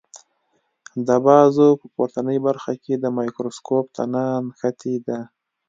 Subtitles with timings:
[1.07, 5.17] د بازو په پورتنۍ برخه کې د مایکروسکوپ تنه نښتې ده.